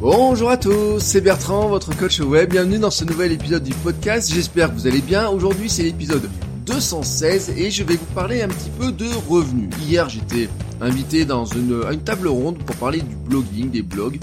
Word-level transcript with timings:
Bonjour 0.00 0.48
à 0.48 0.56
tous, 0.56 0.98
c'est 0.98 1.20
Bertrand, 1.20 1.68
votre 1.68 1.94
coach 1.94 2.20
web. 2.20 2.48
Bienvenue 2.48 2.78
dans 2.78 2.90
ce 2.90 3.04
nouvel 3.04 3.32
épisode 3.32 3.62
du 3.62 3.74
podcast. 3.74 4.32
J'espère 4.32 4.70
que 4.70 4.74
vous 4.74 4.86
allez 4.86 5.02
bien. 5.02 5.28
Aujourd'hui, 5.28 5.68
c'est 5.68 5.82
l'épisode 5.82 6.26
216 6.64 7.50
et 7.58 7.70
je 7.70 7.84
vais 7.84 7.96
vous 7.96 8.14
parler 8.14 8.40
un 8.40 8.48
petit 8.48 8.70
peu 8.78 8.92
de 8.92 9.04
revenus. 9.28 9.68
Hier, 9.82 10.08
j'étais 10.08 10.48
invité 10.80 11.26
dans 11.26 11.44
une, 11.44 11.82
une 11.92 12.02
table 12.02 12.28
ronde 12.28 12.56
pour 12.64 12.76
parler 12.76 13.02
du 13.02 13.14
blogging, 13.14 13.70
des 13.70 13.82
blogs. 13.82 14.18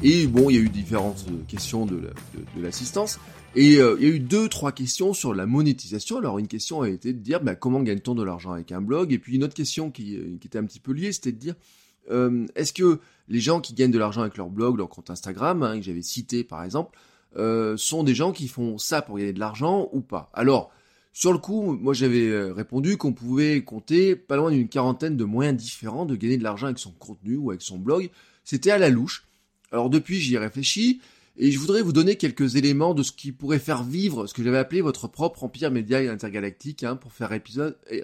Et 0.00 0.28
bon, 0.28 0.48
il 0.48 0.54
y 0.54 0.58
a 0.60 0.62
eu 0.62 0.68
différentes 0.68 1.26
questions 1.48 1.86
de, 1.86 2.08
l'assistance. 2.56 3.18
Et 3.56 3.78
euh, 3.78 3.96
il 3.98 4.06
y 4.06 4.10
a 4.12 4.14
eu 4.14 4.20
deux, 4.20 4.48
trois 4.48 4.70
questions 4.70 5.12
sur 5.12 5.34
la 5.34 5.46
monétisation. 5.46 6.18
Alors 6.18 6.38
une 6.38 6.46
question 6.46 6.82
a 6.82 6.88
été 6.88 7.12
de 7.12 7.18
dire 7.18 7.40
bah, 7.40 7.56
comment 7.56 7.82
gagne-t-on 7.82 8.14
de 8.14 8.22
l'argent 8.22 8.52
avec 8.52 8.70
un 8.70 8.80
blog? 8.80 9.12
Et 9.12 9.18
puis 9.18 9.34
une 9.34 9.42
autre 9.42 9.54
question 9.54 9.90
qui, 9.90 10.20
qui 10.40 10.46
était 10.46 10.58
un 10.58 10.64
petit 10.64 10.78
peu 10.78 10.92
liée, 10.92 11.10
c'était 11.10 11.32
de 11.32 11.38
dire 11.38 11.56
euh, 12.10 12.46
est-ce 12.54 12.72
que 12.72 13.00
les 13.28 13.40
gens 13.40 13.60
qui 13.60 13.74
gagnent 13.74 13.90
de 13.90 13.98
l'argent 13.98 14.22
avec 14.22 14.36
leur 14.36 14.48
blog, 14.48 14.78
leur 14.78 14.88
compte 14.88 15.10
Instagram, 15.10 15.62
hein, 15.62 15.76
que 15.78 15.82
j'avais 15.84 16.02
cité 16.02 16.44
par 16.44 16.62
exemple, 16.62 16.98
euh, 17.36 17.76
sont 17.76 18.02
des 18.02 18.14
gens 18.14 18.32
qui 18.32 18.48
font 18.48 18.78
ça 18.78 19.02
pour 19.02 19.18
gagner 19.18 19.32
de 19.32 19.40
l'argent 19.40 19.88
ou 19.92 20.00
pas? 20.00 20.30
Alors, 20.32 20.70
sur 21.12 21.32
le 21.32 21.38
coup, 21.38 21.72
moi 21.72 21.94
j'avais 21.94 22.28
euh, 22.28 22.52
répondu 22.52 22.96
qu'on 22.96 23.12
pouvait 23.12 23.62
compter 23.62 24.16
pas 24.16 24.36
loin 24.36 24.50
d'une 24.50 24.68
quarantaine 24.68 25.16
de 25.16 25.24
moyens 25.24 25.56
différents 25.56 26.06
de 26.06 26.14
gagner 26.14 26.36
de 26.36 26.44
l'argent 26.44 26.66
avec 26.66 26.78
son 26.78 26.92
contenu 26.92 27.36
ou 27.36 27.50
avec 27.50 27.62
son 27.62 27.78
blog. 27.78 28.10
C'était 28.44 28.70
à 28.70 28.78
la 28.78 28.90
louche. 28.90 29.26
Alors 29.72 29.90
depuis, 29.90 30.20
j'y 30.20 30.34
ai 30.34 30.38
réfléchi 30.38 31.00
et 31.38 31.50
je 31.50 31.58
voudrais 31.58 31.82
vous 31.82 31.92
donner 31.92 32.16
quelques 32.16 32.56
éléments 32.56 32.94
de 32.94 33.02
ce 33.02 33.12
qui 33.12 33.32
pourrait 33.32 33.58
faire 33.58 33.82
vivre 33.82 34.26
ce 34.26 34.34
que 34.34 34.42
j'avais 34.42 34.58
appelé 34.58 34.80
votre 34.80 35.08
propre 35.08 35.44
empire 35.44 35.70
média 35.70 35.98
intergalactique, 35.98 36.82
hein, 36.82 36.96
pour 36.96 37.12
faire 37.12 37.30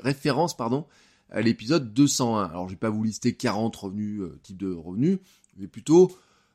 référence 0.02 0.56
pardon, 0.56 0.86
à 1.32 1.41
l'épisode 1.41 1.92
201. 1.92 2.45
Alors 2.45 2.68
je 2.68 2.74
vais 2.74 2.78
pas 2.78 2.91
vous 2.91 3.02
lister 3.02 3.32
40 3.34 3.74
revenus, 3.74 4.20
euh, 4.20 4.38
types 4.42 4.59
de 4.59 4.72
revenus, 4.72 5.18
mais 5.58 5.66
plutôt 5.66 6.12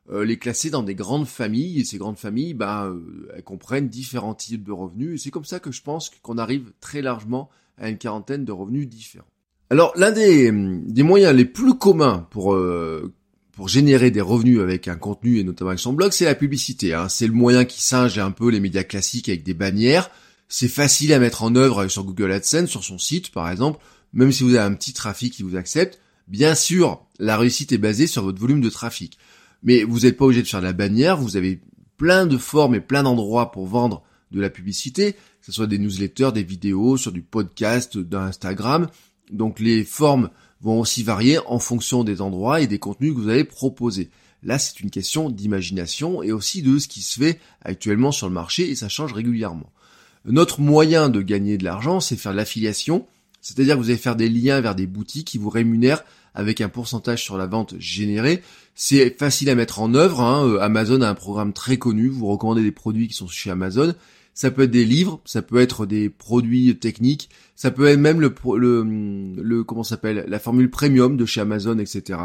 euh, 0.09 0.23
les 0.23 0.37
classer 0.37 0.69
dans 0.69 0.83
des 0.83 0.95
grandes 0.95 1.27
familles, 1.27 1.81
et 1.81 1.85
ces 1.85 1.97
grandes 1.97 2.17
familles, 2.17 2.53
bah, 2.53 2.93
elles 3.35 3.43
comprennent 3.43 3.89
différents 3.89 4.35
types 4.35 4.63
de 4.63 4.71
revenus, 4.71 5.15
et 5.15 5.23
c'est 5.23 5.31
comme 5.31 5.45
ça 5.45 5.59
que 5.59 5.71
je 5.71 5.81
pense 5.81 6.09
qu'on 6.21 6.37
arrive 6.37 6.71
très 6.79 7.01
largement 7.01 7.49
à 7.77 7.89
une 7.89 7.97
quarantaine 7.97 8.45
de 8.45 8.51
revenus 8.51 8.87
différents. 8.87 9.27
Alors 9.69 9.91
l'un 9.97 10.11
des, 10.11 10.49
des 10.51 11.03
moyens 11.03 11.35
les 11.35 11.43
plus 11.43 11.77
communs 11.77 12.25
pour 12.29 12.57
pour 13.57 13.67
générer 13.67 14.11
des 14.11 14.21
revenus 14.21 14.59
avec 14.59 14.87
un 14.87 14.97
contenu 14.97 15.39
et 15.39 15.43
notamment 15.43 15.71
avec 15.71 15.79
son 15.79 15.91
blog, 15.91 16.11
c'est 16.11 16.25
la 16.25 16.35
publicité. 16.35 16.93
Hein. 16.93 17.09
C'est 17.09 17.25
le 17.25 17.33
moyen 17.33 17.65
qui 17.65 17.81
singe 17.81 18.19
un 18.19 18.29
peu 18.29 18.51
les 18.51 18.59
médias 18.59 18.83
classiques 18.83 19.29
avec 19.29 19.41
des 19.41 19.55
bannières. 19.55 20.11
C'est 20.47 20.67
facile 20.67 21.11
à 21.11 21.17
mettre 21.17 21.41
en 21.41 21.55
œuvre 21.55 21.87
sur 21.87 22.03
Google 22.03 22.31
AdSense, 22.31 22.69
sur 22.69 22.83
son 22.83 22.99
site 22.99 23.31
par 23.31 23.49
exemple 23.49 23.79
même 24.17 24.31
si 24.31 24.43
vous 24.43 24.55
avez 24.55 24.65
un 24.65 24.73
petit 24.73 24.93
trafic 24.93 25.31
qui 25.31 25.43
vous 25.43 25.55
accepte, 25.55 25.99
bien 26.27 26.55
sûr, 26.55 27.05
la 27.19 27.37
réussite 27.37 27.71
est 27.71 27.77
basée 27.77 28.07
sur 28.07 28.23
votre 28.23 28.41
volume 28.41 28.61
de 28.61 28.69
trafic. 28.69 29.17
Mais 29.61 29.83
vous 29.83 30.01
n'êtes 30.01 30.17
pas 30.17 30.25
obligé 30.25 30.41
de 30.41 30.47
faire 30.47 30.59
de 30.59 30.65
la 30.65 30.73
bannière, 30.73 31.17
vous 31.17 31.37
avez 31.37 31.61
plein 31.97 32.25
de 32.25 32.37
formes 32.37 32.73
et 32.73 32.81
plein 32.81 33.03
d'endroits 33.03 33.51
pour 33.51 33.67
vendre 33.67 34.01
de 34.31 34.41
la 34.41 34.49
publicité, 34.49 35.13
que 35.13 35.45
ce 35.45 35.51
soit 35.51 35.67
des 35.67 35.77
newsletters, 35.77 36.31
des 36.33 36.43
vidéos, 36.43 36.97
sur 36.97 37.11
du 37.11 37.21
podcast, 37.21 37.95
d'Instagram. 37.97 38.87
Donc 39.31 39.59
les 39.59 39.83
formes 39.83 40.31
vont 40.61 40.79
aussi 40.79 41.03
varier 41.03 41.37
en 41.45 41.59
fonction 41.59 42.03
des 42.03 42.19
endroits 42.19 42.59
et 42.59 42.67
des 42.67 42.79
contenus 42.79 43.13
que 43.13 43.19
vous 43.19 43.29
allez 43.29 43.43
proposer. 43.43 44.09
Là, 44.41 44.57
c'est 44.57 44.79
une 44.79 44.89
question 44.89 45.29
d'imagination 45.29 46.23
et 46.23 46.31
aussi 46.31 46.63
de 46.63 46.79
ce 46.79 46.87
qui 46.87 47.03
se 47.03 47.19
fait 47.19 47.39
actuellement 47.61 48.11
sur 48.11 48.27
le 48.27 48.33
marché 48.33 48.67
et 48.67 48.75
ça 48.75 48.89
change 48.89 49.13
régulièrement. 49.13 49.71
Notre 50.25 50.59
moyen 50.59 51.09
de 51.09 51.21
gagner 51.21 51.59
de 51.59 51.63
l'argent, 51.63 51.99
c'est 51.99 52.15
faire 52.15 52.31
de 52.31 52.37
l'affiliation 52.37 53.05
c'est-à-dire 53.47 53.75
que 53.75 53.79
vous 53.79 53.89
allez 53.89 53.97
faire 53.97 54.17
des 54.17 54.27
liens 54.27 54.59
vers 54.59 54.75
des 54.75 54.87
boutiques 54.87 55.25
qui 55.25 55.37
vous 55.37 55.49
rémunèrent 55.49 56.03
avec 56.33 56.59
un 56.59 56.67
pourcentage 56.67 57.23
sur 57.23 57.37
la 57.37 57.47
vente 57.47 57.75
générée. 57.79 58.43
C'est 58.75 59.17
facile 59.17 59.49
à 59.49 59.55
mettre 59.55 59.79
en 59.79 59.93
œuvre. 59.93 60.19
Hein. 60.19 60.45
Euh, 60.45 60.59
Amazon 60.59 60.99
a 60.99 61.07
un 61.07 61.13
programme 61.13 61.53
très 61.53 61.77
connu. 61.77 62.09
Vous 62.09 62.27
recommandez 62.27 62.61
des 62.61 62.73
produits 62.73 63.07
qui 63.07 63.13
sont 63.13 63.29
chez 63.29 63.49
Amazon. 63.49 63.95
Ça 64.33 64.51
peut 64.51 64.63
être 64.63 64.71
des 64.71 64.83
livres, 64.83 65.21
ça 65.23 65.41
peut 65.41 65.61
être 65.61 65.85
des 65.85 66.09
produits 66.09 66.77
techniques, 66.77 67.29
ça 67.55 67.71
peut 67.71 67.87
être 67.87 67.99
même 67.99 68.19
le, 68.19 68.35
le, 68.57 68.83
le 69.41 69.63
comment 69.63 69.83
s'appelle 69.83 70.25
la 70.27 70.39
formule 70.39 70.69
premium 70.69 71.15
de 71.15 71.25
chez 71.25 71.39
Amazon, 71.39 71.79
etc. 71.79 72.19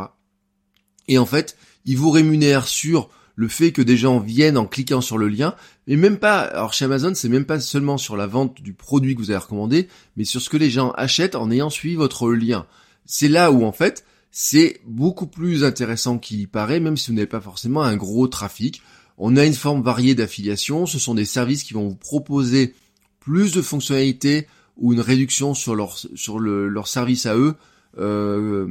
Et 1.06 1.19
en 1.19 1.25
fait, 1.25 1.56
ils 1.84 1.96
vous 1.96 2.10
rémunèrent 2.10 2.66
sur 2.66 3.10
le 3.34 3.48
fait 3.48 3.72
que 3.72 3.82
des 3.82 3.97
gens 3.97 4.19
viennent 4.19 4.59
en 4.59 4.66
cliquant 4.66 5.00
sur 5.00 5.19
le 5.19 5.28
lien, 5.28 5.54
et 5.87 5.97
même 5.97 6.19
pas, 6.19 6.41
alors 6.41 6.75
chez 6.75 6.84
Amazon, 6.84 7.15
c'est 7.15 7.28
même 7.28 7.44
pas 7.44 7.60
seulement 7.60 7.98
sur 7.98 8.16
la 8.16 8.26
vente 8.26 8.60
du 8.60 8.72
produit 8.72 9.15
que 9.15 9.20
vous 9.20 9.31
avez 9.31 9.38
recommandé, 9.38 9.88
mais 10.16 10.25
sur 10.25 10.41
ce 10.41 10.50
que 10.50 10.56
les 10.56 10.70
gens 10.70 10.91
achètent 10.93 11.34
en 11.34 11.50
ayant 11.50 11.70
suivi 11.70 11.94
votre 11.94 12.31
lien. 12.31 12.66
C'est 13.06 13.28
là 13.28 13.50
où 13.50 13.65
en 13.65 13.72
fait, 13.72 14.04
c'est 14.31 14.81
beaucoup 14.87 15.26
plus 15.26 15.65
intéressant 15.65 16.19
qu'il 16.19 16.41
y 16.41 16.47
paraît, 16.47 16.81
même 16.81 16.97
si 16.97 17.10
vous 17.10 17.16
n'avez 17.16 17.26
pas 17.26 17.41
forcément 17.41 17.82
un 17.82 17.97
gros 17.97 18.28
trafic. 18.28 18.82
On 19.19 19.37
a 19.37 19.44
une 19.44 19.54
forme 19.54 19.82
variée 19.82 20.14
d'affiliation, 20.14 20.87
ce 20.87 20.99
sont 20.99 21.14
des 21.14 21.25
services 21.25 21.64
qui 21.64 21.75
vont 21.75 21.88
vous 21.88 21.97
proposer 21.97 22.75
plus 23.20 23.53
de 23.53 23.62
fonctionnalités 23.62 24.47
ou 24.76 24.93
une 24.93 25.00
réduction 25.00 25.54
sur 25.54 25.75
leur 25.75 26.88
service 26.88 27.26
à 27.26 27.37
eux. 27.37 27.54
Euh, 27.99 28.66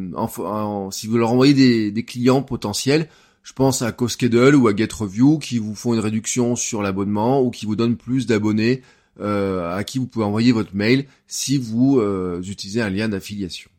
si 0.91 1.07
vous 1.07 1.17
leur 1.17 1.31
envoyez 1.31 1.91
des 1.91 2.05
clients 2.05 2.41
potentiels, 2.41 3.07
je 3.43 3.53
pense 3.53 3.81
à 3.81 3.91
CoSchedule 3.91 4.55
ou 4.55 4.67
à 4.67 4.75
GetReview 4.75 5.39
qui 5.39 5.57
vous 5.57 5.75
font 5.75 5.93
une 5.93 5.99
réduction 5.99 6.55
sur 6.55 6.81
l'abonnement 6.81 7.41
ou 7.41 7.49
qui 7.49 7.65
vous 7.65 7.75
donnent 7.75 7.97
plus 7.97 8.27
d'abonnés 8.27 8.81
euh, 9.19 9.75
à 9.75 9.83
qui 9.83 9.97
vous 9.99 10.07
pouvez 10.07 10.25
envoyer 10.25 10.51
votre 10.51 10.75
mail 10.75 11.05
si 11.27 11.57
vous 11.57 11.99
euh, 11.99 12.41
utilisez 12.43 12.81
un 12.81 12.89
lien 12.89 13.09
d'affiliation. 13.09 13.69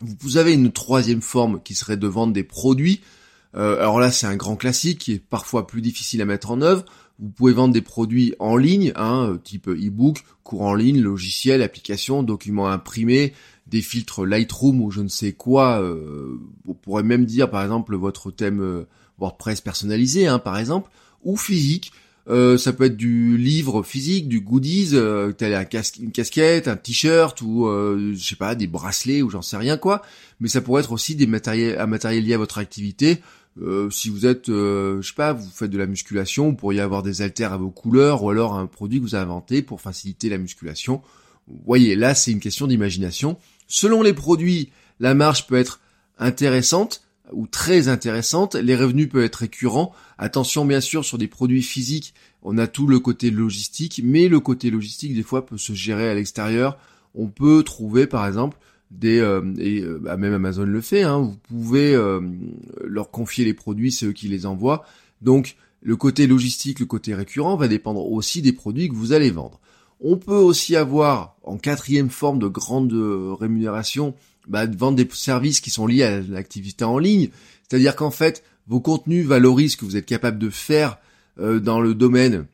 Vous 0.00 0.36
avez 0.36 0.52
une 0.52 0.70
troisième 0.70 1.22
forme 1.22 1.60
qui 1.62 1.74
serait 1.74 1.96
de 1.96 2.06
vendre 2.06 2.32
des 2.32 2.44
produits. 2.44 3.00
Euh, 3.56 3.78
alors 3.78 3.98
là, 3.98 4.12
c'est 4.12 4.26
un 4.26 4.36
grand 4.36 4.56
classique 4.56 4.98
qui 4.98 5.14
est 5.14 5.18
parfois 5.18 5.66
plus 5.66 5.82
difficile 5.82 6.22
à 6.22 6.24
mettre 6.24 6.50
en 6.50 6.60
œuvre. 6.60 6.84
Vous 7.18 7.30
pouvez 7.30 7.52
vendre 7.52 7.74
des 7.74 7.82
produits 7.82 8.34
en 8.38 8.56
ligne, 8.56 8.92
hein, 8.94 9.40
type 9.42 9.66
e-book, 9.66 10.22
cours 10.44 10.62
en 10.62 10.74
ligne, 10.74 11.00
logiciel, 11.00 11.62
application, 11.62 12.22
documents 12.22 12.68
imprimés, 12.68 13.32
des 13.70 13.82
filtres 13.82 14.24
Lightroom 14.24 14.80
ou 14.80 14.90
je 14.90 15.00
ne 15.00 15.08
sais 15.08 15.32
quoi. 15.32 15.80
Euh, 15.80 16.38
on 16.66 16.74
pourrait 16.74 17.02
même 17.02 17.24
dire 17.24 17.50
par 17.50 17.62
exemple 17.62 17.94
votre 17.96 18.30
thème 18.30 18.60
euh, 18.60 18.86
WordPress 19.18 19.60
personnalisé, 19.60 20.26
hein, 20.26 20.38
par 20.38 20.58
exemple, 20.58 20.90
ou 21.22 21.36
physique. 21.36 21.92
Euh, 22.28 22.58
ça 22.58 22.74
peut 22.74 22.84
être 22.84 22.96
du 22.96 23.38
livre 23.38 23.82
physique, 23.82 24.28
du 24.28 24.40
goodies, 24.40 24.90
euh, 24.92 25.32
un 25.40 25.64
une 26.00 26.12
casquette, 26.12 26.68
un 26.68 26.76
t-shirt 26.76 27.40
ou 27.40 27.66
je 27.68 28.22
sais 28.22 28.36
pas 28.36 28.54
des 28.54 28.66
bracelets 28.66 29.22
ou 29.22 29.30
j'en 29.30 29.42
sais 29.42 29.56
rien 29.56 29.76
quoi. 29.78 30.02
Mais 30.40 30.48
ça 30.48 30.60
pourrait 30.60 30.82
être 30.82 30.92
aussi 30.92 31.14
des 31.14 31.26
matériels, 31.26 31.78
un 31.78 31.86
matériel 31.86 32.24
lié 32.24 32.34
à 32.34 32.38
votre 32.38 32.58
activité. 32.58 33.22
si 33.90 34.10
vous 34.10 34.26
êtes, 34.26 34.48
je 34.48 35.00
sais 35.02 35.14
pas, 35.14 35.32
vous 35.32 35.48
faites 35.50 35.70
de 35.70 35.78
la 35.78 35.86
musculation, 35.86 36.50
vous 36.50 36.56
pourriez 36.56 36.80
avoir 36.80 37.02
des 37.02 37.22
haltères 37.22 37.52
à 37.54 37.56
vos 37.56 37.70
couleurs 37.70 38.22
ou 38.22 38.30
alors 38.30 38.54
un 38.54 38.66
produit 38.66 38.98
que 38.98 39.04
vous 39.04 39.14
avez 39.14 39.24
inventé 39.24 39.62
pour 39.62 39.80
faciliter 39.80 40.28
la 40.28 40.36
musculation. 40.36 41.00
Vous 41.48 41.62
voyez, 41.64 41.96
là 41.96 42.14
c'est 42.14 42.30
une 42.30 42.40
question 42.40 42.66
d'imagination. 42.66 43.38
Selon 43.68 44.02
les 44.02 44.14
produits, 44.14 44.70
la 44.98 45.14
marge 45.14 45.46
peut 45.46 45.56
être 45.56 45.80
intéressante 46.18 47.02
ou 47.32 47.46
très 47.46 47.88
intéressante, 47.88 48.54
les 48.54 48.74
revenus 48.74 49.08
peuvent 49.08 49.24
être 49.24 49.36
récurrents. 49.36 49.92
Attention 50.16 50.64
bien 50.64 50.80
sûr 50.80 51.04
sur 51.04 51.18
des 51.18 51.28
produits 51.28 51.62
physiques, 51.62 52.14
on 52.42 52.56
a 52.58 52.66
tout 52.66 52.86
le 52.86 52.98
côté 52.98 53.30
logistique, 53.30 54.00
mais 54.02 54.28
le 54.28 54.40
côté 54.40 54.70
logistique 54.70 55.14
des 55.14 55.22
fois 55.22 55.44
peut 55.44 55.58
se 55.58 55.74
gérer 55.74 56.08
à 56.08 56.14
l'extérieur. 56.14 56.78
On 57.14 57.28
peut 57.28 57.62
trouver 57.62 58.06
par 58.06 58.26
exemple 58.26 58.58
des 58.90 59.18
euh, 59.18 59.42
et 59.58 59.82
euh, 59.82 59.98
bah, 60.00 60.16
même 60.16 60.32
Amazon 60.32 60.64
le 60.64 60.80
fait, 60.80 61.02
hein, 61.02 61.18
vous 61.18 61.36
pouvez 61.48 61.94
euh, 61.94 62.20
leur 62.82 63.10
confier 63.10 63.44
les 63.44 63.54
produits, 63.54 63.92
c'est 63.92 64.06
eux 64.06 64.12
qui 64.12 64.28
les 64.28 64.46
envoient. 64.46 64.84
Donc 65.20 65.56
le 65.82 65.96
côté 65.96 66.26
logistique, 66.26 66.80
le 66.80 66.86
côté 66.86 67.14
récurrent 67.14 67.56
va 67.56 67.68
dépendre 67.68 68.10
aussi 68.10 68.40
des 68.40 68.52
produits 68.52 68.88
que 68.88 68.94
vous 68.94 69.12
allez 69.12 69.30
vendre. 69.30 69.60
On 70.00 70.16
peut 70.16 70.32
aussi 70.32 70.76
avoir, 70.76 71.36
en 71.42 71.56
quatrième 71.56 72.10
forme 72.10 72.38
de 72.38 72.46
grande 72.46 72.92
euh, 72.92 73.34
rémunération, 73.38 74.14
bah, 74.46 74.66
de 74.66 74.76
vendre 74.76 74.96
des 74.96 75.08
services 75.12 75.60
qui 75.60 75.70
sont 75.70 75.86
liés 75.86 76.04
à 76.04 76.20
l'activité 76.20 76.84
en 76.84 76.98
ligne. 76.98 77.30
C'est-à-dire 77.68 77.96
qu'en 77.96 78.10
fait, 78.10 78.44
vos 78.66 78.80
contenus 78.80 79.26
valorisent 79.26 79.72
ce 79.72 79.76
que 79.76 79.84
vous 79.84 79.96
êtes 79.96 80.06
capable 80.06 80.38
de 80.38 80.50
faire 80.50 80.98
euh, 81.40 81.60
dans 81.60 81.80
le 81.80 81.94
domaine. 81.94 82.46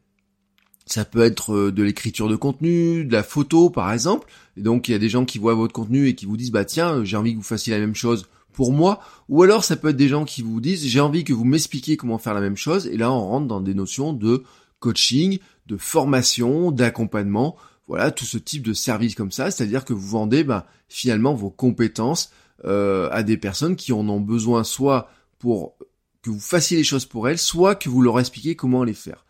Ça 0.87 1.05
peut 1.05 1.23
être 1.23 1.55
euh, 1.55 1.73
de 1.73 1.83
l'écriture 1.83 2.29
de 2.29 2.37
contenu, 2.37 3.05
de 3.05 3.13
la 3.13 3.23
photo 3.23 3.71
par 3.71 3.93
exemple. 3.93 4.29
Et 4.57 4.63
donc 4.63 4.89
il 4.89 4.93
y 4.93 4.95
a 4.95 4.99
des 4.99 5.09
gens 5.09 5.25
qui 5.25 5.39
voient 5.39 5.55
votre 5.55 5.73
contenu 5.73 6.09
et 6.09 6.15
qui 6.15 6.27
vous 6.27 6.37
disent 6.37 6.51
bah 6.51 6.65
tiens 6.65 7.05
j'ai 7.05 7.17
envie 7.17 7.33
que 7.33 7.39
vous 7.39 7.43
fassiez 7.43 7.73
la 7.73 7.81
même 7.81 7.95
chose 7.95 8.27
pour 8.53 8.73
moi. 8.73 9.01
Ou 9.29 9.43
alors 9.43 9.65
ça 9.65 9.77
peut 9.77 9.89
être 9.89 9.97
des 9.97 10.09
gens 10.09 10.25
qui 10.25 10.43
vous 10.43 10.61
disent 10.61 10.87
j'ai 10.87 11.01
envie 11.01 11.25
que 11.25 11.33
vous 11.33 11.45
m'expliquiez 11.45 11.97
comment 11.97 12.19
faire 12.19 12.35
la 12.35 12.43
même 12.43 12.57
chose. 12.57 12.87
Et 12.87 12.97
là 12.97 13.11
on 13.11 13.27
rentre 13.27 13.47
dans 13.47 13.61
des 13.61 13.75
notions 13.75 14.13
de 14.13 14.45
coaching, 14.79 15.39
de 15.67 15.77
formation, 15.77 16.71
d'accompagnement, 16.71 17.57
voilà, 17.87 18.11
tout 18.11 18.25
ce 18.25 18.39
type 18.39 18.63
de 18.63 18.73
service 18.73 19.15
comme 19.15 19.33
ça, 19.33 19.51
c'est-à-dire 19.51 19.85
que 19.85 19.93
vous 19.93 20.09
vendez 20.09 20.45
ben, 20.45 20.65
finalement 20.89 21.35
vos 21.35 21.51
compétences 21.51 22.31
euh, 22.65 23.09
à 23.11 23.23
des 23.23 23.37
personnes 23.37 23.77
qui 23.77 23.93
en 23.93 24.09
ont 24.09 24.21
besoin 24.21 24.65
soit 24.65 25.11
pour 25.39 25.77
que 26.23 26.31
vous 26.31 26.41
fassiez 26.41 26.79
les 26.79 26.85
choses 26.85 27.05
pour 27.05 27.29
elles, 27.29 27.39
soit 27.39 27.75
que 27.75 27.89
vous 27.89 28.01
leur 28.01 28.19
expliquiez 28.19 28.57
comment 28.57 28.85
les 28.85 28.95
faire. 28.95 29.27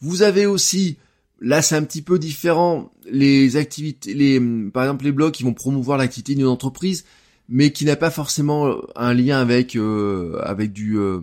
Vous 0.00 0.22
avez 0.22 0.46
aussi, 0.46 0.96
là 1.40 1.60
c'est 1.60 1.76
un 1.76 1.82
petit 1.82 2.00
peu 2.00 2.18
différent, 2.18 2.90
les 3.10 3.56
activités, 3.56 4.14
les, 4.14 4.40
par 4.72 4.84
exemple 4.84 5.04
les 5.04 5.12
blogs 5.12 5.32
qui 5.32 5.42
vont 5.42 5.52
promouvoir 5.52 5.98
l'activité 5.98 6.34
d'une 6.34 6.46
entreprise, 6.46 7.04
mais 7.50 7.72
qui 7.72 7.84
n'a 7.84 7.96
pas 7.96 8.10
forcément 8.10 8.76
un 8.96 9.12
lien 9.12 9.38
avec 9.38 9.76
euh, 9.76 10.38
avec 10.42 10.72
du 10.72 10.98
euh, 10.98 11.20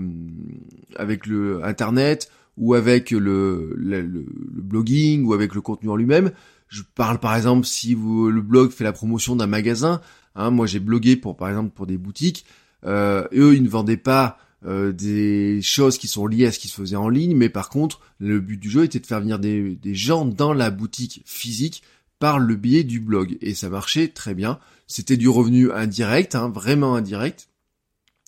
avec 0.96 1.26
le 1.26 1.64
internet 1.64 2.30
ou 2.58 2.74
avec 2.74 3.12
le, 3.12 3.74
le, 3.76 4.26
blogging 4.62 5.26
ou 5.26 5.34
avec 5.34 5.56
le 5.56 5.62
contenu 5.62 5.90
en 5.90 5.96
lui-même. 5.96 6.32
Je 6.68 6.84
parle 6.96 7.20
par 7.20 7.36
exemple 7.36 7.66
si 7.66 7.94
vous, 7.94 8.30
le 8.30 8.42
blog 8.42 8.72
fait 8.72 8.84
la 8.84 8.94
promotion 8.94 9.36
d'un 9.36 9.48
magasin. 9.48 10.02
Hein, 10.36 10.52
moi 10.52 10.66
j'ai 10.66 10.80
blogué 10.80 11.16
pour 11.16 11.38
par 11.38 11.50
exemple 11.50 11.72
pour 11.72 11.86
des 11.86 11.98
boutiques. 11.98 12.46
Euh, 12.86 13.28
eux 13.34 13.56
ils 13.56 13.64
ne 13.64 13.70
vendaient 13.70 13.98
pas 13.98 14.38
euh, 14.66 14.92
des 14.92 15.62
choses 15.62 15.98
qui 15.98 16.08
sont 16.08 16.28
liées 16.28 16.46
à 16.46 16.52
ce 16.52 16.60
qui 16.60 16.68
se 16.68 16.76
faisait 16.76 16.96
en 16.96 17.10
ligne, 17.10 17.36
mais 17.36 17.50
par 17.50 17.70
contre 17.70 18.02
le 18.20 18.40
but 18.40 18.58
du 18.58 18.70
jeu 18.70 18.84
était 18.84 19.00
de 19.00 19.06
faire 19.06 19.22
venir 19.22 19.40
des, 19.40 19.76
des 19.76 19.96
gens 19.96 20.26
dans 20.26 20.54
la 20.54 20.72
boutique 20.72 21.22
physique 21.26 21.84
par 22.20 22.40
le 22.40 22.56
biais 22.56 22.84
du 22.84 23.00
blog 23.00 23.38
et 23.42 23.54
ça 23.54 23.70
marchait 23.70 24.08
très 24.08 24.34
bien. 24.34 24.60
C'était 24.88 25.18
du 25.18 25.30
revenu 25.30 25.72
indirect, 25.72 26.36
hein, 26.36 26.50
vraiment 26.50 26.96
indirect, 26.96 27.50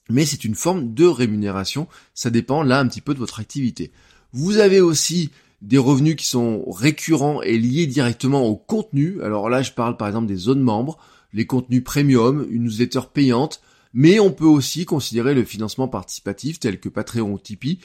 mais 0.09 0.25
c'est 0.25 0.43
une 0.43 0.55
forme 0.55 0.93
de 0.93 1.05
rémunération. 1.05 1.87
Ça 2.13 2.29
dépend 2.29 2.63
là 2.63 2.79
un 2.79 2.87
petit 2.87 3.01
peu 3.01 3.13
de 3.13 3.19
votre 3.19 3.39
activité. 3.39 3.91
Vous 4.33 4.57
avez 4.57 4.81
aussi 4.81 5.31
des 5.61 5.77
revenus 5.77 6.15
qui 6.15 6.27
sont 6.27 6.69
récurrents 6.69 7.41
et 7.41 7.57
liés 7.57 7.87
directement 7.87 8.45
au 8.45 8.55
contenu. 8.55 9.21
Alors 9.23 9.49
là, 9.49 9.61
je 9.61 9.71
parle 9.71 9.97
par 9.97 10.07
exemple 10.07 10.27
des 10.27 10.35
zones 10.35 10.61
membres, 10.61 10.97
les 11.33 11.47
contenus 11.47 11.83
premium, 11.83 12.45
une 12.49 12.63
newsletter 12.63 13.01
payante, 13.13 13.61
mais 13.93 14.19
on 14.19 14.31
peut 14.31 14.45
aussi 14.45 14.85
considérer 14.85 15.33
le 15.33 15.43
financement 15.43 15.87
participatif 15.87 16.59
tel 16.59 16.79
que 16.79 16.89
Patreon 16.89 17.31
ou 17.31 17.39
Tipeee 17.39 17.79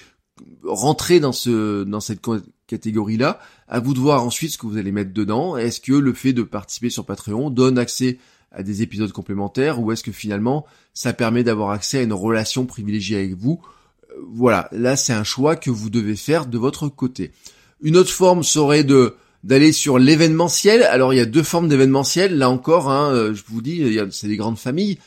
rentrer 0.64 1.20
dans 1.20 1.32
dans 1.86 2.00
cette 2.00 2.20
catégorie-là. 2.66 3.38
À 3.68 3.80
vous 3.80 3.94
de 3.94 4.00
voir 4.00 4.24
ensuite 4.24 4.52
ce 4.52 4.58
que 4.58 4.66
vous 4.66 4.76
allez 4.76 4.92
mettre 4.92 5.12
dedans. 5.12 5.56
Est-ce 5.56 5.80
que 5.80 5.92
le 5.92 6.12
fait 6.12 6.32
de 6.32 6.42
participer 6.42 6.90
sur 6.90 7.06
Patreon 7.06 7.50
donne 7.50 7.78
accès 7.78 8.18
à 8.50 8.62
des 8.62 8.82
épisodes 8.82 9.12
complémentaires 9.12 9.80
ou 9.80 9.92
est-ce 9.92 10.02
que 10.02 10.12
finalement 10.12 10.66
ça 10.92 11.14
permet 11.14 11.42
d'avoir 11.42 11.70
accès 11.70 11.98
à 11.98 12.02
une 12.02 12.12
relation 12.12 12.66
privilégiée 12.66 13.16
avec 13.16 13.34
vous 13.34 13.62
Voilà, 14.34 14.68
là 14.72 14.96
c'est 14.96 15.12
un 15.12 15.24
choix 15.24 15.56
que 15.56 15.70
vous 15.70 15.90
devez 15.90 16.16
faire 16.16 16.46
de 16.46 16.58
votre 16.58 16.88
côté. 16.88 17.32
Une 17.80 17.96
autre 17.96 18.10
forme 18.10 18.42
serait 18.42 18.84
de 18.84 19.16
d'aller 19.42 19.72
sur 19.72 19.98
l'événementiel. 19.98 20.82
Alors 20.84 21.12
il 21.12 21.16
y 21.16 21.20
a 21.20 21.26
deux 21.26 21.42
formes 21.42 21.68
d'événementiel. 21.68 22.38
Là 22.38 22.48
encore, 22.48 22.90
hein, 22.90 23.12
euh, 23.12 23.34
je 23.34 23.42
vous 23.46 23.62
dis, 23.62 23.98
c'est 24.10 24.28
des 24.28 24.36
grandes 24.36 24.58
familles. 24.58 24.98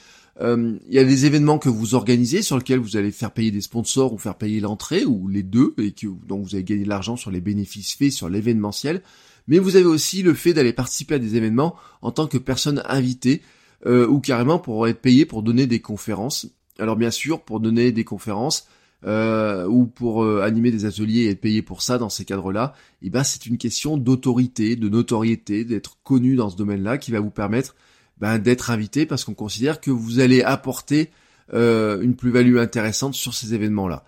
Euh, 0.41 0.77
il 0.89 0.93
y 0.93 0.99
a 0.99 1.05
des 1.05 1.25
événements 1.25 1.57
que 1.57 1.69
vous 1.69 1.95
organisez 1.95 2.41
sur 2.41 2.57
lesquels 2.57 2.79
vous 2.79 2.97
allez 2.97 3.11
faire 3.11 3.31
payer 3.31 3.51
des 3.51 3.61
sponsors 3.61 4.11
ou 4.13 4.17
faire 4.17 4.35
payer 4.35 4.59
l'entrée 4.59 5.05
ou 5.05 5.29
les 5.29 5.43
deux 5.43 5.73
et 5.77 5.91
que 5.91 6.07
donc 6.27 6.43
vous 6.45 6.55
allez 6.55 6.65
gagner 6.65 6.83
de 6.83 6.89
l'argent 6.89 7.15
sur 7.15 7.31
les 7.31 7.39
bénéfices 7.39 7.93
faits 7.93 8.11
sur 8.11 8.29
l'événementiel. 8.29 9.01
Mais 9.47 9.59
vous 9.59 9.77
avez 9.77 9.85
aussi 9.85 10.23
le 10.23 10.33
fait 10.33 10.53
d'aller 10.53 10.73
participer 10.73 11.15
à 11.15 11.19
des 11.19 11.35
événements 11.35 11.75
en 12.01 12.11
tant 12.11 12.27
que 12.27 12.37
personne 12.37 12.83
invitée 12.85 13.41
euh, 13.85 14.07
ou 14.07 14.19
carrément 14.19 14.59
pour 14.59 14.87
être 14.87 14.99
payé 14.99 15.25
pour 15.25 15.43
donner 15.43 15.67
des 15.67 15.79
conférences. 15.79 16.47
Alors 16.79 16.97
bien 16.97 17.11
sûr, 17.11 17.41
pour 17.41 17.61
donner 17.61 17.93
des 17.93 18.03
conférences, 18.03 18.67
euh, 19.05 19.67
ou 19.67 19.85
pour 19.85 20.23
euh, 20.23 20.41
animer 20.41 20.71
des 20.71 20.85
ateliers 20.85 21.23
et 21.23 21.29
être 21.29 21.41
payé 21.41 21.61
pour 21.61 21.81
ça 21.81 21.97
dans 21.97 22.09
ces 22.09 22.25
cadres-là, 22.25 22.73
eh 23.01 23.09
ben 23.09 23.23
c'est 23.23 23.45
une 23.45 23.57
question 23.57 23.97
d'autorité, 23.97 24.75
de 24.75 24.89
notoriété, 24.89 25.63
d'être 25.63 25.97
connu 26.03 26.35
dans 26.35 26.49
ce 26.49 26.57
domaine-là 26.57 26.97
qui 26.97 27.11
va 27.11 27.19
vous 27.19 27.29
permettre 27.29 27.75
ben, 28.17 28.39
d'être 28.39 28.71
invité 28.71 29.05
parce 29.05 29.23
qu'on 29.23 29.33
considère 29.33 29.79
que 29.79 29.91
vous 29.91 30.19
allez 30.19 30.41
apporter 30.41 31.11
euh, 31.53 32.01
une 32.01 32.15
plus-value 32.15 32.57
intéressante 32.57 33.13
sur 33.13 33.33
ces 33.33 33.53
événements-là. 33.53 34.03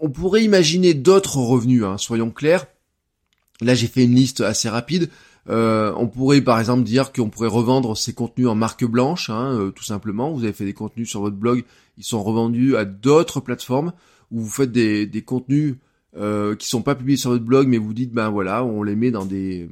On 0.00 0.10
pourrait 0.10 0.44
imaginer 0.44 0.92
d'autres 0.92 1.38
revenus, 1.38 1.84
hein, 1.84 1.96
soyons 1.98 2.30
clairs. 2.30 2.66
Là, 3.60 3.74
j'ai 3.74 3.86
fait 3.86 4.04
une 4.04 4.14
liste 4.14 4.40
assez 4.40 4.68
rapide. 4.68 5.08
Euh, 5.50 5.92
on 5.96 6.08
pourrait 6.08 6.40
par 6.40 6.58
exemple 6.58 6.84
dire 6.84 7.12
qu'on 7.12 7.28
pourrait 7.28 7.48
revendre 7.48 7.96
ces 7.96 8.14
contenus 8.14 8.48
en 8.48 8.54
marque 8.54 8.84
blanche, 8.84 9.28
hein, 9.30 9.72
tout 9.74 9.84
simplement. 9.84 10.32
Vous 10.32 10.44
avez 10.44 10.52
fait 10.52 10.64
des 10.64 10.72
contenus 10.72 11.08
sur 11.08 11.20
votre 11.20 11.36
blog, 11.36 11.64
ils 11.98 12.04
sont 12.04 12.22
revendus 12.22 12.76
à 12.76 12.84
d'autres 12.84 13.40
plateformes 13.40 13.92
où 14.30 14.40
vous 14.40 14.50
faites 14.50 14.72
des, 14.72 15.06
des 15.06 15.22
contenus 15.22 15.76
euh, 16.16 16.54
qui 16.54 16.68
sont 16.68 16.82
pas 16.82 16.94
publiés 16.94 17.16
sur 17.16 17.30
votre 17.30 17.44
blog, 17.44 17.66
mais 17.66 17.76
vous 17.76 17.92
dites 17.92 18.12
ben 18.12 18.30
voilà, 18.30 18.64
on 18.64 18.84
les 18.84 18.94
met 18.94 19.10
dans 19.10 19.24
des, 19.24 19.68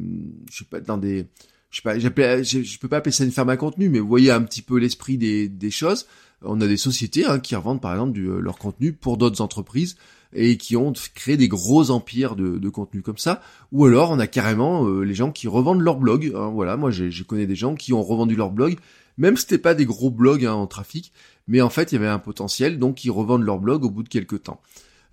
je 0.51 0.59
sais 0.59 0.65
pas, 0.65 0.81
dans 0.81 0.99
des 0.99 1.27
je 1.71 1.81
sais 1.81 1.83
pas, 1.83 2.43
je, 2.43 2.79
peux 2.79 2.89
pas 2.89 2.99
appeler 2.99 3.13
ça 3.13 3.25
une 3.25 3.31
ferme 3.31 3.49
à 3.49 3.57
contenu, 3.57 3.89
mais 3.89 4.01
vous 4.01 4.09
voyez 4.09 4.31
un 4.31 4.43
petit 4.43 4.61
peu 4.61 4.79
l'esprit 4.79 5.19
des, 5.19 5.49
des 5.49 5.71
choses. 5.71 6.07
On 6.43 6.61
a 6.61 6.67
des 6.67 6.77
sociétés 6.77 7.25
hein, 7.25 7.39
qui 7.39 7.55
revendent 7.55 7.81
par 7.81 7.93
exemple 7.93 8.13
du, 8.13 8.29
euh, 8.29 8.41
leur 8.41 8.59
contenu 8.59 8.93
pour 8.93 9.17
d'autres 9.17 9.41
entreprises 9.41 9.97
et 10.35 10.57
qui 10.57 10.77
ont 10.77 10.93
créé 11.15 11.37
des 11.37 11.49
gros 11.49 11.91
empires 11.91 12.37
de, 12.37 12.59
de 12.59 12.69
contenu 12.69 13.03
comme 13.03 13.19
ça. 13.19 13.43
Ou 13.71 13.87
alors 13.87 14.11
on 14.11 14.19
a 14.19 14.27
carrément 14.27 14.87
euh, 14.87 15.03
les 15.03 15.15
gens 15.15 15.31
qui 15.31 15.49
revendent 15.49 15.83
leur 15.83 15.97
blog. 15.97 16.33
Hein, 16.35 16.51
voilà, 16.53 16.77
moi 16.77 16.91
je 16.91 17.23
connais 17.23 17.47
des 17.47 17.57
gens 17.57 17.75
qui 17.75 17.93
ont 17.93 18.03
revendu 18.03 18.37
leur 18.37 18.51
blog, 18.51 18.77
même 19.19 19.37
si 19.37 19.43
c'était 19.43 19.59
pas 19.59 19.75
des 19.75 19.87
gros 19.87 20.11
blogs 20.11 20.45
hein, 20.45 20.55
en 20.55 20.67
trafic, 20.67 21.13
mais 21.47 21.61
en 21.61 21.71
fait 21.71 21.93
il 21.93 21.97
y 21.97 21.99
avait 21.99 22.09
un 22.09 22.19
potentiel, 22.19 22.79
donc 22.79 23.05
ils 23.05 23.11
revendent 23.11 23.45
leur 23.45 23.59
blog 23.59 23.85
au 23.85 23.91
bout 23.91 24.03
de 24.03 24.09
quelques 24.09 24.45
temps. 24.45 24.61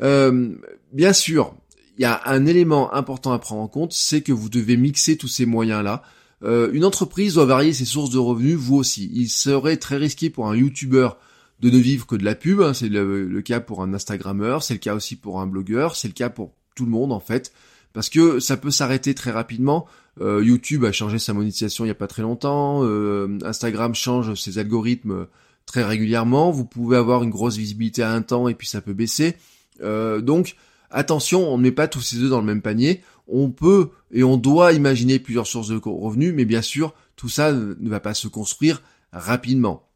Euh, 0.01 0.56
bien 0.94 1.13
sûr, 1.13 1.54
il 1.98 2.04
y 2.04 2.06
a 2.06 2.21
un 2.25 2.45
élément 2.45 2.94
important 2.94 3.33
à 3.33 3.39
prendre 3.39 3.62
en 3.62 3.68
compte, 3.68 3.94
c'est 3.94 4.21
que 4.21 4.31
vous 4.31 4.50
devez 4.50 4.77
mixer 4.77 5.18
tous 5.18 5.27
ces 5.27 5.45
moyens-là. 5.45 6.01
Euh, 6.44 6.69
une 6.71 6.86
entreprise 6.86 7.33
doit 7.33 7.45
varier 7.45 7.74
ses 7.74 7.83
sources 7.83 8.12
de 8.12 8.18
revenus, 8.18 8.56
vous 8.56 8.77
aussi. 8.77 9.12
Il 9.13 9.27
serait 9.27 9.75
très 9.75 9.98
risqué 9.98 10.30
pour 10.30 10.48
un 10.48 10.56
YouTuber 10.56 11.10
de 11.59 11.69
ne 11.69 11.77
vivre 11.77 12.06
que 12.07 12.15
de 12.15 12.23
la 12.23 12.35
pub, 12.35 12.61
hein. 12.61 12.73
c'est 12.73 12.89
le, 12.89 13.41
cas 13.41 13.59
pour 13.59 13.81
un 13.81 13.94
Instagrammeur, 13.94 14.63
c'est 14.63 14.75
le 14.75 14.79
cas 14.79 14.95
aussi 14.95 15.15
pour 15.15 15.41
un 15.41 15.47
blogueur, 15.47 15.95
c'est 15.95 16.07
le 16.07 16.13
cas 16.13 16.29
pour 16.29 16.53
tout 16.75 16.85
le 16.85 16.91
monde 16.91 17.11
en 17.11 17.19
fait, 17.19 17.51
parce 17.94 18.09
que 18.09 18.39
ça 18.39 18.57
peut 18.57 18.71
s'arrêter 18.71 19.13
très 19.13 19.31
rapidement. 19.31 19.85
Euh, 20.21 20.44
YouTube 20.44 20.85
a 20.85 20.91
changé 20.91 21.19
sa 21.19 21.33
monétisation 21.33 21.85
il 21.85 21.88
n'y 21.88 21.91
a 21.91 21.95
pas 21.95 22.07
très 22.07 22.21
longtemps, 22.21 22.81
euh, 22.83 23.38
Instagram 23.44 23.94
change 23.94 24.33
ses 24.35 24.57
algorithmes 24.57 25.27
très 25.65 25.83
régulièrement, 25.83 26.51
vous 26.51 26.65
pouvez 26.65 26.97
avoir 26.97 27.23
une 27.23 27.29
grosse 27.29 27.57
visibilité 27.57 28.03
à 28.03 28.11
un 28.11 28.21
temps 28.21 28.47
et 28.47 28.56
puis 28.56 28.67
ça 28.67 28.81
peut 28.81 28.94
baisser. 28.94 29.35
donc 29.81 30.56
attention, 30.89 31.47
on 31.53 31.57
ne 31.57 31.63
met 31.63 31.71
pas 31.71 31.88
tous 31.88 32.01
ses 32.01 32.17
œufs 32.17 32.29
dans 32.29 32.39
le 32.39 32.45
même 32.45 32.61
panier, 32.61 33.01
on 33.27 33.51
peut 33.51 33.89
et 34.11 34.23
on 34.23 34.38
doit 34.38 34.73
imaginer 34.73 35.19
plusieurs 35.19 35.45
sources 35.45 35.67
de 35.67 35.79
revenus, 35.83 36.33
mais 36.33 36.45
bien 36.45 36.61
sûr, 36.61 36.94
tout 37.15 37.29
ça 37.29 37.51
ne 37.51 37.89
va 37.89 38.00
pas 38.00 38.13
se 38.13 38.27
construire 38.27 38.81
rapidement. 39.11 39.88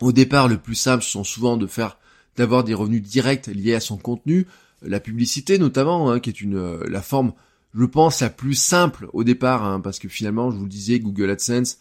Au 0.00 0.12
départ, 0.12 0.48
le 0.48 0.58
plus 0.58 0.74
simple 0.74 1.02
sont 1.02 1.24
souvent 1.24 1.56
de 1.56 1.66
faire 1.66 1.98
d'avoir 2.36 2.62
des 2.64 2.74
revenus 2.74 3.02
directs 3.02 3.48
liés 3.48 3.74
à 3.74 3.80
son 3.80 3.96
contenu, 3.96 4.46
la 4.82 5.00
publicité 5.00 5.58
notamment, 5.58 6.10
hein, 6.10 6.20
qui 6.20 6.30
est 6.30 6.40
une 6.40 6.56
euh, 6.56 6.84
la 6.88 7.02
forme, 7.02 7.32
je 7.74 7.84
pense, 7.84 8.20
la 8.20 8.30
plus 8.30 8.54
simple 8.54 9.08
au 9.12 9.24
départ, 9.24 9.64
hein, 9.64 9.80
parce 9.80 9.98
que 9.98 10.08
finalement, 10.08 10.50
je 10.50 10.56
vous 10.56 10.64
le 10.64 10.70
disais, 10.70 11.00
Google 11.00 11.30
AdSense, 11.30 11.78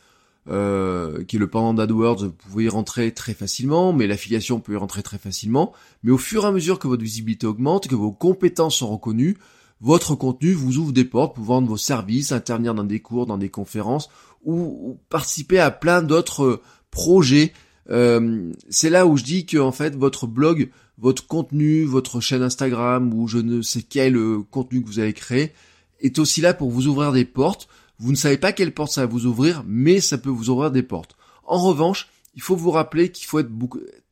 euh, 0.49 1.23
qui 1.25 1.35
est 1.35 1.39
le 1.39 1.49
pendant 1.49 1.73
d'AdWords, 1.73 2.23
vous 2.23 2.31
pouvez 2.31 2.63
y 2.65 2.69
rentrer 2.69 3.13
très 3.13 3.33
facilement, 3.33 3.91
mais 3.93 4.07
l'affiliation 4.07 4.59
peut 4.59 4.73
y 4.73 4.77
rentrer 4.77 5.03
très 5.03 5.17
facilement. 5.17 5.73
Mais 6.03 6.11
au 6.11 6.17
fur 6.17 6.45
et 6.45 6.47
à 6.47 6.51
mesure 6.51 6.79
que 6.79 6.87
votre 6.87 7.03
visibilité 7.03 7.45
augmente, 7.45 7.87
que 7.87 7.95
vos 7.95 8.13
compétences 8.13 8.77
sont 8.77 8.87
reconnues, 8.87 9.37
votre 9.81 10.15
contenu 10.15 10.53
vous 10.53 10.77
ouvre 10.77 10.93
des 10.93 11.05
portes 11.05 11.35
pour 11.35 11.43
vendre 11.43 11.67
vos 11.67 11.77
services, 11.77 12.31
intervenir 12.31 12.73
dans 12.73 12.83
des 12.83 12.99
cours, 12.99 13.25
dans 13.25 13.37
des 13.37 13.49
conférences 13.49 14.09
ou, 14.43 14.97
participer 15.09 15.59
à 15.59 15.69
plein 15.69 16.01
d'autres 16.01 16.43
euh, 16.43 16.61
projets. 16.89 17.53
Euh, 17.89 18.51
c'est 18.69 18.89
là 18.89 19.05
où 19.05 19.17
je 19.17 19.23
dis 19.23 19.45
que 19.45 19.57
en 19.57 19.71
fait 19.71 19.95
votre 19.95 20.27
blog, 20.27 20.69
votre 20.97 21.25
contenu, 21.25 21.85
votre 21.85 22.19
chaîne 22.19 22.41
Instagram 22.41 23.13
ou 23.13 23.27
je 23.27 23.37
ne 23.37 23.61
sais 23.61 23.81
quel 23.81 24.17
euh, 24.17 24.39
contenu 24.51 24.81
que 24.81 24.87
vous 24.87 24.99
avez 24.99 25.13
créé 25.13 25.53
est 26.01 26.19
aussi 26.19 26.41
là 26.41 26.53
pour 26.53 26.69
vous 26.69 26.87
ouvrir 26.87 27.11
des 27.11 27.25
portes. 27.25 27.67
Vous 27.99 28.11
ne 28.11 28.17
savez 28.17 28.37
pas 28.37 28.51
quelle 28.51 28.73
porte 28.73 28.91
ça 28.91 29.01
va 29.01 29.07
vous 29.07 29.25
ouvrir, 29.25 29.63
mais 29.65 29.99
ça 29.99 30.17
peut 30.17 30.29
vous 30.29 30.49
ouvrir 30.49 30.69
des 30.69 30.83
portes. 30.83 31.15
En 31.45 31.59
revanche, 31.59 32.09
il 32.35 32.41
faut 32.41 32.55
vous 32.55 32.71
rappeler 32.71 33.11
qu'il 33.11 33.25
faut 33.25 33.39
être 33.39 33.49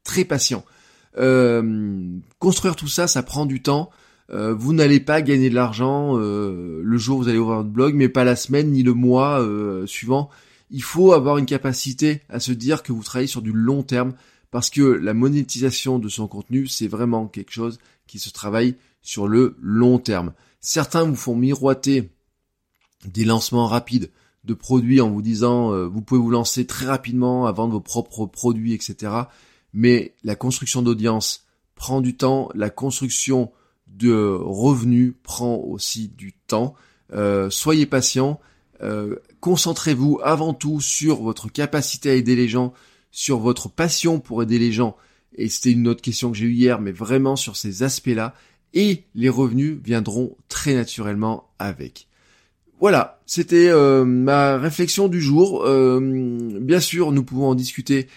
très 0.04 0.26
patient. 0.26 0.64
construire 2.40 2.76
tout 2.76 2.88
ça, 2.88 3.08
ça 3.08 3.22
prend 3.22 3.46
du 3.46 3.62
temps. 3.62 3.92
Euh, 4.32 4.56
vous 4.56 4.74
n'allez 4.74 5.00
pas 5.00 5.22
gagner 5.22 5.50
de 5.50 5.56
l'argent 5.56 6.18
euh, 6.18 6.82
le 6.84 6.98
jour 6.98 7.20
où 7.20 7.24
vous 7.24 7.30
allez 7.30 7.38
ouvrir 7.38 7.58
votre 7.58 7.70
blog, 7.70 7.94
mais 7.94 8.10
pas 8.10 8.24
la 8.24 8.36
semaine 8.36 8.72
ni 8.72 8.82
le 8.84 8.94
mois 8.94 9.42
euh, 9.42 9.86
suivant. 9.86 10.30
Il 10.70 10.84
faut 10.84 11.14
avoir 11.14 11.38
une 11.38 11.46
capacité 11.46 12.22
à 12.30 12.40
se 12.40 12.52
dire 12.52 12.84
que 12.84 12.92
vous 12.92 13.04
travaillez 13.04 13.28
sur 13.28 13.42
du 13.42 13.52
long 13.52 13.84
terme, 13.84 14.14
parce 14.52 14.70
que 14.70 14.82
la 14.82 15.14
monétisation 15.14 16.00
de 16.00 16.10
son 16.10 16.28
contenu, 16.28 16.68
c'est 16.68 16.88
vraiment 16.88 17.28
quelque 17.28 17.52
chose 17.52 17.80
qui 18.08 18.20
se 18.20 18.30
travaille 18.30 18.76
sur 19.02 19.28
le 19.28 19.56
long 19.60 20.00
terme. 20.00 20.34
Certains 20.62 21.04
vous 21.04 21.16
font 21.16 21.36
miroiter 21.36 22.10
des 23.06 23.26
lancements 23.26 23.68
rapides 23.68 24.12
de 24.44 24.54
produits 24.54 25.02
en 25.02 25.10
vous 25.10 25.22
disant 25.22 25.88
vous 25.88 26.02
pouvez 26.02 26.22
vous 26.22 26.30
lancer 26.30 26.66
très 26.66 26.86
rapidement 26.86 27.46
à 27.46 27.52
vendre 27.52 27.74
vos 27.74 27.82
propres 27.82 28.26
produits, 28.26 28.74
etc. 28.74 29.12
Mais 29.74 30.16
la 30.24 30.36
construction 30.36 30.82
d'audience 30.82 31.46
prend 31.76 32.02
du 32.02 32.16
temps, 32.16 32.50
la 32.56 32.70
construction 32.70 33.52
de 33.88 34.38
revenus 34.42 35.14
prend 35.22 35.58
aussi 35.58 36.08
du 36.08 36.34
temps. 36.34 36.76
Euh, 37.14 37.50
soyez 37.50 37.86
patient, 37.86 38.40
euh, 38.82 39.18
concentrez-vous 39.46 40.20
avant 40.24 40.56
tout 40.56 40.82
sur 40.82 41.22
votre 41.22 41.50
capacité 41.50 42.10
à 42.10 42.14
aider 42.16 42.36
les 42.36 42.48
gens, 42.48 42.74
sur 43.12 43.38
votre 43.38 43.70
passion 43.70 44.20
pour 44.20 44.42
aider 44.42 44.58
les 44.58 44.72
gens. 44.72 44.98
Et 45.36 45.50
c'était 45.50 45.72
une 45.72 45.88
autre 45.88 46.02
question 46.02 46.32
que 46.32 46.38
j'ai 46.38 46.48
eue 46.48 46.54
hier, 46.54 46.82
mais 46.82 46.92
vraiment 46.92 47.36
sur 47.36 47.56
ces 47.56 47.84
aspects-là. 47.84 48.34
Et 48.74 49.04
les 49.14 49.30
revenus 49.30 49.78
viendront 49.84 50.36
très 50.50 50.74
naturellement 50.74 51.52
avec. 51.60 52.08
Voilà, 52.80 53.22
c'était 53.28 53.70
euh, 53.70 54.04
ma 54.04 54.58
réflexion 54.58 55.10
du 55.10 55.22
jour. 55.22 55.64
bien 55.64 56.80
sûr, 56.80 57.12
nous 57.12 57.24
pouvons 57.24 57.50
en 57.50 57.56
discuter 57.56 58.08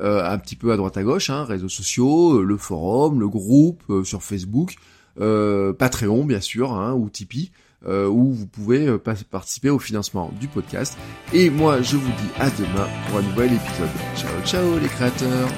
un 0.00 0.38
petit 0.38 0.56
peu 0.56 0.72
à 0.72 0.78
droite 0.78 0.96
à 0.96 1.02
gauche, 1.02 1.28
hein, 1.28 1.44
réseaux 1.44 1.68
sociaux, 1.68 2.42
le 2.42 2.56
forum, 2.56 3.20
le 3.20 3.28
groupe 3.28 3.82
sur 4.04 4.22
Facebook, 4.22 4.76
Patreon 5.16 6.24
bien 6.24 6.40
sûr, 6.40 6.72
hein, 6.72 6.94
ou 6.94 7.10
Tipeee. 7.10 7.50
Où 7.86 8.32
vous 8.32 8.46
pouvez 8.46 8.98
participer 9.30 9.70
au 9.70 9.78
financement 9.78 10.30
du 10.40 10.48
podcast. 10.48 10.96
Et 11.32 11.50
moi, 11.50 11.80
je 11.82 11.96
vous 11.96 12.08
dis 12.08 12.30
à 12.38 12.50
demain 12.50 12.88
pour 13.06 13.18
un 13.18 13.22
nouvel 13.22 13.52
épisode. 13.52 13.88
Ciao, 14.16 14.30
ciao 14.44 14.78
les 14.78 14.88
créateurs 14.88 15.48